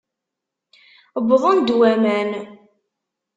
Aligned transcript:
Wwḍen-d 1.21 1.69
waman. 1.79 2.31